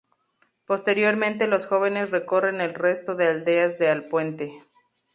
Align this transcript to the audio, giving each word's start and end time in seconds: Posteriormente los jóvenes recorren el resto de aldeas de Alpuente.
Posteriormente 0.65 1.45
los 1.45 1.67
jóvenes 1.67 2.09
recorren 2.09 2.59
el 2.59 2.73
resto 2.73 3.13
de 3.13 3.27
aldeas 3.27 3.77
de 3.77 3.89
Alpuente. 3.91 4.63